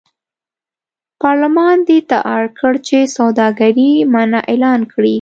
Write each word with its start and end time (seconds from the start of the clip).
پارلمان 1.21 1.77
دې 1.89 1.99
ته 2.09 2.17
اړ 2.35 2.43
کړ 2.59 2.73
چې 2.87 2.97
سوداګري 3.17 3.91
منع 4.13 4.41
اعلان 4.51 4.81
کړي. 4.91 5.09